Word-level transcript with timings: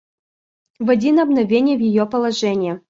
Войди 0.79 1.11
на 1.11 1.25
мгновение 1.25 1.77
в 1.77 1.81
ее 1.81 2.03
положение. 2.07 2.79